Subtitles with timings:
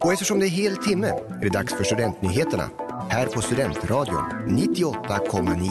[0.00, 2.70] Och eftersom det är hel timme är det dags för Studentnyheterna
[3.10, 5.68] här på Studentradion 98,9.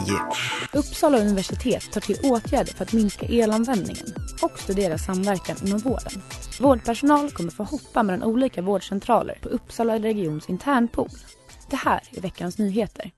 [0.72, 4.06] Uppsala universitet tar till åtgärder för att minska elanvändningen
[4.42, 6.22] och studera samverkan inom vården.
[6.60, 11.08] Vårdpersonal kommer få hoppa mellan olika vårdcentraler på Uppsala regions internpool.
[11.70, 13.10] Det här är veckans nyheter.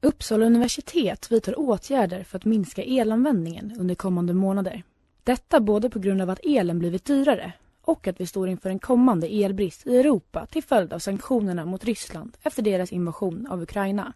[0.00, 4.82] Uppsala universitet vidtar åtgärder för att minska elanvändningen under kommande månader.
[5.24, 7.52] Detta både på grund av att elen blivit dyrare
[7.84, 11.84] och att vi står inför en kommande elbrist i Europa till följd av sanktionerna mot
[11.84, 14.12] Ryssland efter deras invasion av Ukraina.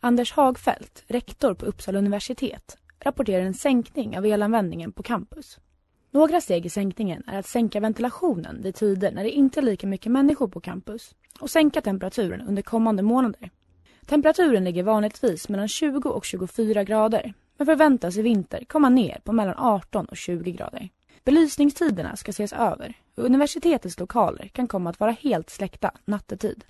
[0.00, 5.58] Anders Hagfeldt, rektor på Uppsala universitet, rapporterar en sänkning av elanvändningen på campus.
[6.10, 9.86] Några steg i sänkningen är att sänka ventilationen vid tider när det inte är lika
[9.86, 13.50] mycket människor på campus och sänka temperaturen under kommande månader.
[14.06, 19.32] Temperaturen ligger vanligtvis mellan 20 och 24 grader men förväntas i vinter komma ner på
[19.32, 20.88] mellan 18 och 20 grader.
[21.24, 26.64] Belysningstiderna ska ses över och universitetets lokaler kan komma att vara helt släckta nattetid.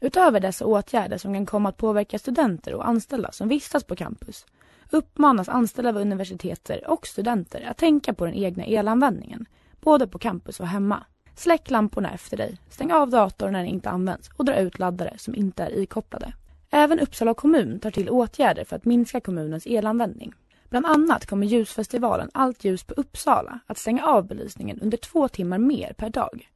[0.00, 4.46] Utöver dessa åtgärder som kan komma att påverka studenter och anställda som vistas på campus
[4.92, 9.46] uppmanas anställda vid universiteter och studenter att tänka på den egna elanvändningen,
[9.80, 11.04] både på campus och hemma.
[11.34, 15.14] Släck lamporna efter dig, stäng av datorn när den inte används och dra ut laddare
[15.18, 16.32] som inte är ikopplade.
[16.70, 20.32] Även Uppsala kommun tar till åtgärder för att minska kommunens elanvändning.
[20.72, 25.58] Bland annat kommer ljusfestivalen Allt ljus på Uppsala att stänga av belysningen under två timmar
[25.58, 26.50] mer per dag.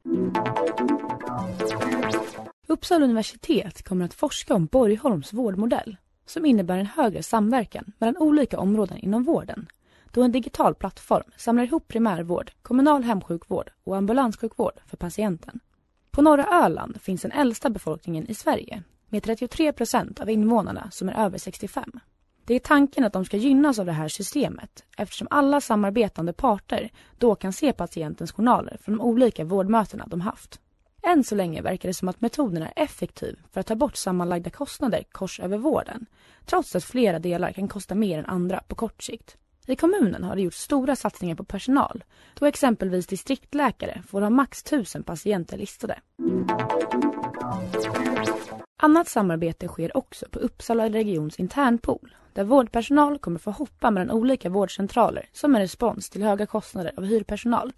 [2.67, 8.59] Uppsala universitet kommer att forska om Borgholms vårdmodell som innebär en högre samverkan mellan olika
[8.59, 9.67] områden inom vården
[10.11, 15.59] då en digital plattform samlar ihop primärvård, kommunal hemsjukvård och ambulanssjukvård för patienten.
[16.11, 21.09] På norra Öland finns den äldsta befolkningen i Sverige med 33 procent av invånarna som
[21.09, 21.99] är över 65.
[22.47, 26.91] Det är tanken att de ska gynnas av det här systemet eftersom alla samarbetande parter
[27.17, 30.59] då kan se patientens journaler från de olika vårdmötena de haft.
[31.03, 34.49] Än så länge verkar det som att metoden är effektiv för att ta bort sammanlagda
[34.49, 36.05] kostnader kors över vården
[36.45, 39.37] trots att flera delar kan kosta mer än andra på kort sikt.
[39.65, 42.03] I kommunen har det gjorts stora satsningar på personal
[42.39, 45.99] då exempelvis distriktläkare får ha max 1000 patienter listade.
[48.79, 54.49] Annat samarbete sker också på Uppsala regions internpool där vårdpersonal kommer få hoppa mellan olika
[54.49, 57.73] vårdcentraler som en respons till höga kostnader av hyrpersonal.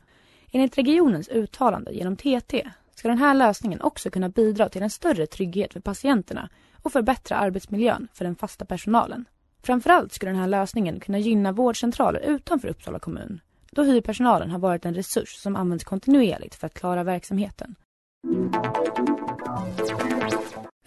[0.52, 5.28] Enligt regionens uttalande genom TT ska den här lösningen också kunna bidra till en större
[5.28, 6.50] trygghet för patienterna
[6.82, 9.26] och förbättra arbetsmiljön för den fasta personalen.
[9.64, 14.86] Framförallt skulle den här lösningen kunna gynna vårdcentraler utanför Uppsala kommun då hyrpersonalen har varit
[14.86, 17.76] en resurs som används kontinuerligt för att klara verksamheten.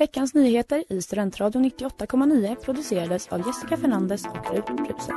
[0.03, 5.13] Veckans nyheter i Studentradion 98,9 producerades av Jessica Fernandes och Rut Bruse.